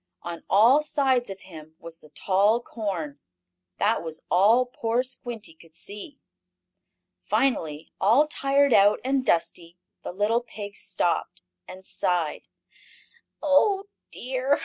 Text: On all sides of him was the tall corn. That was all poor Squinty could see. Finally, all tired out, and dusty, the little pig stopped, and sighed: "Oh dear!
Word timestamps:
On 0.23 0.43
all 0.49 0.81
sides 0.81 1.29
of 1.29 1.41
him 1.41 1.75
was 1.77 1.99
the 1.99 2.09
tall 2.09 2.59
corn. 2.59 3.19
That 3.77 4.01
was 4.01 4.23
all 4.31 4.65
poor 4.65 5.03
Squinty 5.03 5.53
could 5.53 5.75
see. 5.75 6.19
Finally, 7.21 7.91
all 8.01 8.25
tired 8.27 8.73
out, 8.73 8.99
and 9.05 9.23
dusty, 9.23 9.77
the 10.01 10.11
little 10.11 10.41
pig 10.41 10.75
stopped, 10.75 11.43
and 11.67 11.85
sighed: 11.85 12.47
"Oh 13.43 13.89
dear! 14.09 14.59